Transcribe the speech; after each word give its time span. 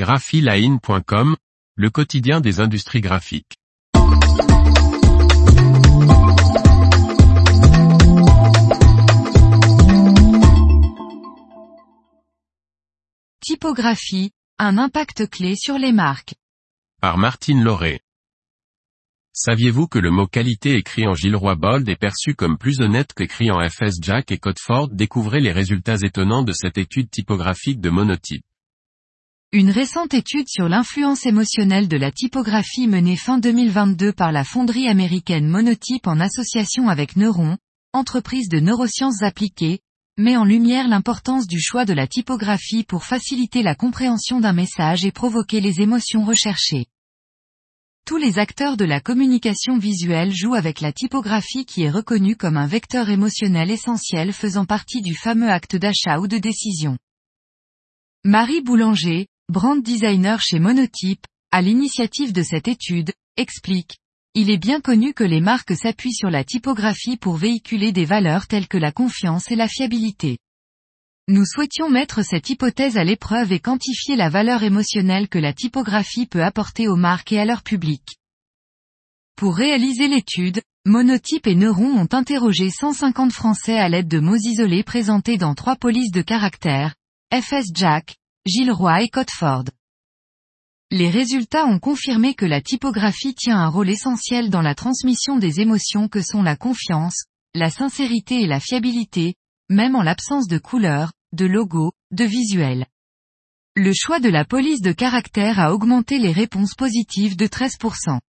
graphiline.com, 0.00 1.36
le 1.76 1.90
quotidien 1.90 2.40
des 2.40 2.60
industries 2.60 3.02
graphiques. 3.02 3.58
Typographie, 13.42 14.30
un 14.58 14.78
impact 14.78 15.28
clé 15.28 15.54
sur 15.54 15.76
les 15.76 15.92
marques. 15.92 16.34
Par 17.02 17.18
Martine 17.18 17.62
Lauré. 17.62 18.00
Saviez-vous 19.34 19.86
que 19.86 19.98
le 19.98 20.10
mot 20.10 20.26
qualité 20.26 20.76
écrit 20.76 21.06
en 21.06 21.14
Gilroy 21.14 21.56
Bold 21.56 21.86
est 21.90 21.96
perçu 21.96 22.34
comme 22.34 22.56
plus 22.56 22.80
honnête 22.80 23.12
qu'écrit 23.12 23.50
en 23.50 23.60
FS 23.68 24.00
Jack 24.00 24.32
et 24.32 24.38
Codeford 24.38 24.88
Découvrez 24.88 25.40
les 25.40 25.52
résultats 25.52 25.98
étonnants 26.00 26.42
de 26.42 26.52
cette 26.52 26.78
étude 26.78 27.10
typographique 27.10 27.82
de 27.82 27.90
monotype? 27.90 28.44
Une 29.52 29.70
récente 29.70 30.14
étude 30.14 30.46
sur 30.48 30.68
l'influence 30.68 31.26
émotionnelle 31.26 31.88
de 31.88 31.96
la 31.96 32.12
typographie 32.12 32.86
menée 32.86 33.16
fin 33.16 33.38
2022 33.38 34.12
par 34.12 34.30
la 34.30 34.44
fonderie 34.44 34.86
américaine 34.86 35.48
Monotype 35.48 36.06
en 36.06 36.20
association 36.20 36.88
avec 36.88 37.16
Neuron, 37.16 37.58
entreprise 37.92 38.48
de 38.48 38.60
neurosciences 38.60 39.24
appliquées, 39.24 39.80
met 40.18 40.36
en 40.36 40.44
lumière 40.44 40.86
l'importance 40.86 41.48
du 41.48 41.58
choix 41.60 41.84
de 41.84 41.92
la 41.92 42.06
typographie 42.06 42.84
pour 42.84 43.02
faciliter 43.02 43.64
la 43.64 43.74
compréhension 43.74 44.38
d'un 44.38 44.52
message 44.52 45.04
et 45.04 45.10
provoquer 45.10 45.60
les 45.60 45.80
émotions 45.80 46.24
recherchées. 46.24 46.86
Tous 48.06 48.18
les 48.18 48.38
acteurs 48.38 48.76
de 48.76 48.84
la 48.84 49.00
communication 49.00 49.78
visuelle 49.78 50.32
jouent 50.32 50.54
avec 50.54 50.80
la 50.80 50.92
typographie 50.92 51.64
qui 51.64 51.82
est 51.82 51.90
reconnue 51.90 52.36
comme 52.36 52.56
un 52.56 52.68
vecteur 52.68 53.10
émotionnel 53.10 53.72
essentiel 53.72 54.32
faisant 54.32 54.64
partie 54.64 55.02
du 55.02 55.16
fameux 55.16 55.50
acte 55.50 55.74
d'achat 55.74 56.20
ou 56.20 56.28
de 56.28 56.38
décision. 56.38 56.98
Marie 58.22 58.60
Boulanger, 58.60 59.26
brand 59.50 59.82
designer 59.82 60.40
chez 60.40 60.60
Monotype, 60.60 61.26
à 61.50 61.60
l'initiative 61.60 62.32
de 62.32 62.42
cette 62.42 62.68
étude, 62.68 63.12
explique. 63.36 63.98
Il 64.34 64.48
est 64.48 64.58
bien 64.58 64.80
connu 64.80 65.12
que 65.12 65.24
les 65.24 65.40
marques 65.40 65.76
s'appuient 65.76 66.14
sur 66.14 66.30
la 66.30 66.44
typographie 66.44 67.16
pour 67.16 67.36
véhiculer 67.36 67.90
des 67.90 68.04
valeurs 68.04 68.46
telles 68.46 68.68
que 68.68 68.78
la 68.78 68.92
confiance 68.92 69.50
et 69.50 69.56
la 69.56 69.66
fiabilité. 69.66 70.38
Nous 71.26 71.44
souhaitions 71.44 71.90
mettre 71.90 72.22
cette 72.22 72.48
hypothèse 72.48 72.96
à 72.96 73.02
l'épreuve 73.02 73.52
et 73.52 73.58
quantifier 73.58 74.14
la 74.14 74.28
valeur 74.28 74.62
émotionnelle 74.62 75.28
que 75.28 75.38
la 75.38 75.52
typographie 75.52 76.26
peut 76.26 76.44
apporter 76.44 76.86
aux 76.86 76.96
marques 76.96 77.32
et 77.32 77.40
à 77.40 77.44
leur 77.44 77.62
public. 77.62 78.02
Pour 79.36 79.56
réaliser 79.56 80.06
l'étude, 80.06 80.62
Monotype 80.86 81.46
et 81.48 81.56
Neuron 81.56 81.98
ont 81.98 82.08
interrogé 82.12 82.70
150 82.70 83.32
Français 83.32 83.78
à 83.78 83.88
l'aide 83.88 84.08
de 84.08 84.20
mots 84.20 84.36
isolés 84.36 84.84
présentés 84.84 85.38
dans 85.38 85.54
trois 85.54 85.76
polices 85.76 86.12
de 86.12 86.22
caractères, 86.22 86.94
FS 87.32 87.66
Jack, 87.74 88.16
Gilroy 88.46 89.02
et 89.02 89.08
Coteford. 89.10 89.64
Les 90.90 91.10
résultats 91.10 91.66
ont 91.66 91.78
confirmé 91.78 92.32
que 92.34 92.46
la 92.46 92.62
typographie 92.62 93.34
tient 93.34 93.58
un 93.58 93.68
rôle 93.68 93.90
essentiel 93.90 94.48
dans 94.48 94.62
la 94.62 94.74
transmission 94.74 95.36
des 95.36 95.60
émotions 95.60 96.08
que 96.08 96.22
sont 96.22 96.42
la 96.42 96.56
confiance, 96.56 97.24
la 97.54 97.68
sincérité 97.68 98.40
et 98.40 98.46
la 98.46 98.58
fiabilité, 98.58 99.34
même 99.68 99.94
en 99.94 100.02
l'absence 100.02 100.46
de 100.48 100.56
couleurs, 100.56 101.12
de 101.32 101.44
logos, 101.44 101.92
de 102.12 102.24
visuels. 102.24 102.86
Le 103.76 103.92
choix 103.92 104.20
de 104.20 104.30
la 104.30 104.46
police 104.46 104.80
de 104.80 104.92
caractère 104.92 105.60
a 105.60 105.74
augmenté 105.74 106.18
les 106.18 106.32
réponses 106.32 106.74
positives 106.74 107.36
de 107.36 107.46
13%. 107.46 108.20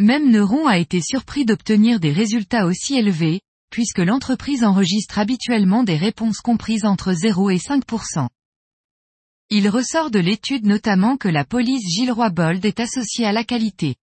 Même 0.00 0.30
Neuron 0.30 0.66
a 0.66 0.76
été 0.76 1.00
surpris 1.00 1.46
d'obtenir 1.46 1.98
des 1.98 2.12
résultats 2.12 2.66
aussi 2.66 2.98
élevés, 2.98 3.40
puisque 3.70 4.00
l'entreprise 4.00 4.64
enregistre 4.64 5.18
habituellement 5.18 5.82
des 5.82 5.96
réponses 5.96 6.40
comprises 6.40 6.84
entre 6.84 7.14
0 7.14 7.48
et 7.48 7.56
5%. 7.56 8.28
Il 9.50 9.68
ressort 9.68 10.10
de 10.10 10.18
l'étude 10.18 10.66
notamment 10.66 11.16
que 11.16 11.28
la 11.28 11.44
police 11.44 11.86
Gilroy 11.86 12.30
Bold 12.30 12.64
est 12.64 12.80
associée 12.80 13.26
à 13.26 13.32
la 13.32 13.44
qualité. 13.44 13.96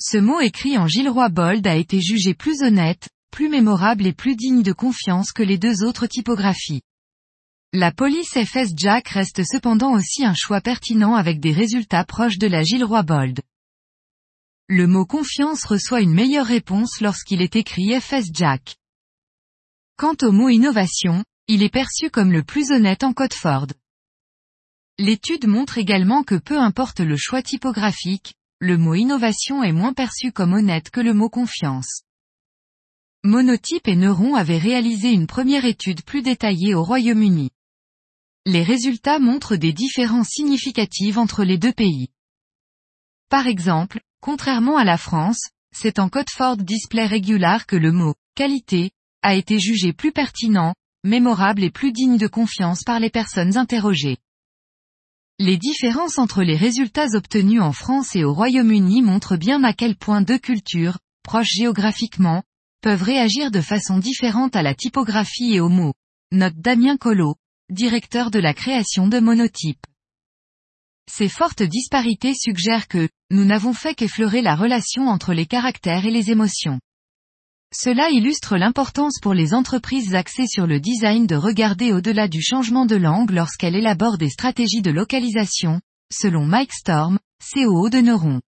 Ce 0.00 0.16
mot 0.16 0.40
écrit 0.40 0.78
en 0.78 0.86
Gilroy 0.86 1.28
Bold 1.28 1.66
a 1.66 1.76
été 1.76 2.00
jugé 2.00 2.34
plus 2.34 2.62
honnête, 2.62 3.08
plus 3.30 3.48
mémorable 3.48 4.06
et 4.06 4.12
plus 4.12 4.34
digne 4.34 4.62
de 4.62 4.72
confiance 4.72 5.32
que 5.32 5.42
les 5.42 5.58
deux 5.58 5.84
autres 5.84 6.06
typographies. 6.06 6.82
La 7.72 7.92
police 7.92 8.30
FS 8.30 8.72
Jack 8.74 9.08
reste 9.08 9.42
cependant 9.44 9.92
aussi 9.92 10.24
un 10.24 10.34
choix 10.34 10.60
pertinent 10.60 11.14
avec 11.14 11.40
des 11.40 11.52
résultats 11.52 12.04
proches 12.04 12.38
de 12.38 12.46
la 12.46 12.62
Gilroy 12.62 13.02
Bold. 13.02 13.42
Le 14.68 14.86
mot 14.86 15.04
confiance 15.04 15.64
reçoit 15.64 16.00
une 16.00 16.14
meilleure 16.14 16.46
réponse 16.46 17.00
lorsqu'il 17.00 17.42
est 17.42 17.56
écrit 17.56 17.98
FS 18.00 18.30
Jack. 18.32 18.76
Quant 19.96 20.16
au 20.22 20.32
mot 20.32 20.48
innovation, 20.48 21.24
il 21.48 21.62
est 21.62 21.72
perçu 21.72 22.10
comme 22.10 22.32
le 22.32 22.42
plus 22.42 22.70
honnête 22.70 23.04
en 23.04 23.12
code 23.12 23.34
Ford. 23.34 23.68
L'étude 24.98 25.46
montre 25.46 25.76
également 25.76 26.22
que 26.22 26.36
peu 26.36 26.58
importe 26.58 27.00
le 27.00 27.18
choix 27.18 27.42
typographique, 27.42 28.34
le 28.60 28.78
mot 28.78 28.94
innovation 28.94 29.62
est 29.62 29.72
moins 29.72 29.92
perçu 29.92 30.32
comme 30.32 30.54
honnête 30.54 30.88
que 30.88 31.00
le 31.00 31.12
mot 31.12 31.28
confiance. 31.28 32.00
Monotype 33.22 33.88
et 33.88 33.96
Neuron 33.96 34.34
avaient 34.36 34.56
réalisé 34.56 35.10
une 35.12 35.26
première 35.26 35.66
étude 35.66 36.02
plus 36.02 36.22
détaillée 36.22 36.74
au 36.74 36.82
Royaume-Uni. 36.82 37.50
Les 38.46 38.62
résultats 38.62 39.18
montrent 39.18 39.56
des 39.56 39.74
différences 39.74 40.28
significatives 40.28 41.18
entre 41.18 41.44
les 41.44 41.58
deux 41.58 41.72
pays. 41.72 42.08
Par 43.28 43.48
exemple, 43.48 44.00
contrairement 44.22 44.78
à 44.78 44.84
la 44.84 44.96
France, 44.96 45.50
c'est 45.74 45.98
en 45.98 46.08
Codeford 46.08 46.56
Display 46.56 47.06
Regular 47.06 47.66
que 47.66 47.76
le 47.76 47.92
mot 47.92 48.14
qualité 48.34 48.92
a 49.20 49.34
été 49.34 49.58
jugé 49.58 49.92
plus 49.92 50.12
pertinent, 50.12 50.74
mémorable 51.04 51.64
et 51.64 51.70
plus 51.70 51.92
digne 51.92 52.16
de 52.16 52.28
confiance 52.28 52.82
par 52.82 52.98
les 52.98 53.10
personnes 53.10 53.58
interrogées. 53.58 54.16
Les 55.38 55.58
différences 55.58 56.18
entre 56.18 56.42
les 56.42 56.56
résultats 56.56 57.08
obtenus 57.12 57.60
en 57.60 57.72
France 57.72 58.16
et 58.16 58.24
au 58.24 58.32
Royaume-Uni 58.32 59.02
montrent 59.02 59.36
bien 59.36 59.62
à 59.64 59.74
quel 59.74 59.94
point 59.94 60.22
deux 60.22 60.38
cultures, 60.38 60.98
proches 61.22 61.52
géographiquement, 61.52 62.42
peuvent 62.80 63.02
réagir 63.02 63.50
de 63.50 63.60
façon 63.60 63.98
différente 63.98 64.56
à 64.56 64.62
la 64.62 64.74
typographie 64.74 65.54
et 65.54 65.60
aux 65.60 65.68
mots. 65.68 65.92
Note 66.32 66.56
Damien 66.56 66.96
Collot, 66.96 67.36
directeur 67.68 68.30
de 68.30 68.38
la 68.38 68.54
création 68.54 69.08
de 69.08 69.18
monotypes. 69.18 69.84
Ces 71.10 71.28
fortes 71.28 71.62
disparités 71.62 72.34
suggèrent 72.34 72.88
que, 72.88 73.08
nous 73.30 73.44
n'avons 73.44 73.74
fait 73.74 73.94
qu'effleurer 73.94 74.40
la 74.40 74.56
relation 74.56 75.06
entre 75.06 75.34
les 75.34 75.46
caractères 75.46 76.06
et 76.06 76.10
les 76.10 76.30
émotions. 76.30 76.80
Cela 77.72 78.10
illustre 78.10 78.56
l'importance 78.56 79.18
pour 79.20 79.34
les 79.34 79.52
entreprises 79.52 80.14
axées 80.14 80.46
sur 80.46 80.66
le 80.66 80.80
design 80.80 81.26
de 81.26 81.34
regarder 81.34 81.92
au-delà 81.92 82.28
du 82.28 82.40
changement 82.40 82.86
de 82.86 82.96
langue 82.96 83.30
lorsqu'elles 83.30 83.74
élaborent 83.74 84.18
des 84.18 84.30
stratégies 84.30 84.82
de 84.82 84.90
localisation, 84.90 85.80
selon 86.12 86.44
Mike 86.46 86.72
Storm, 86.72 87.18
COO 87.52 87.90
de 87.90 87.98
Neuron. 87.98 88.40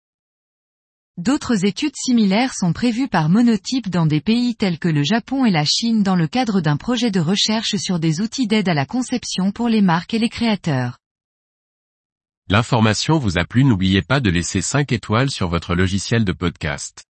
D'autres 1.17 1.65
études 1.65 1.97
similaires 1.97 2.53
sont 2.55 2.71
prévues 2.71 3.09
par 3.09 3.27
Monotype 3.27 3.89
dans 3.89 4.05
des 4.05 4.21
pays 4.21 4.55
tels 4.55 4.79
que 4.79 4.87
le 4.87 5.03
Japon 5.03 5.43
et 5.43 5.51
la 5.51 5.65
Chine 5.65 6.01
dans 6.01 6.15
le 6.15 6.27
cadre 6.27 6.61
d'un 6.61 6.77
projet 6.77 7.11
de 7.11 7.19
recherche 7.19 7.75
sur 7.75 7.99
des 7.99 8.21
outils 8.21 8.47
d'aide 8.47 8.69
à 8.69 8.73
la 8.73 8.85
conception 8.85 9.51
pour 9.51 9.67
les 9.67 9.81
marques 9.81 10.13
et 10.13 10.19
les 10.19 10.29
créateurs. 10.29 10.97
L'information 12.47 13.17
vous 13.17 13.37
a 13.37 13.43
plu 13.43 13.65
n'oubliez 13.65 14.01
pas 14.01 14.21
de 14.21 14.29
laisser 14.29 14.61
5 14.61 14.93
étoiles 14.93 15.29
sur 15.29 15.49
votre 15.49 15.75
logiciel 15.75 16.23
de 16.23 16.31
podcast. 16.31 17.08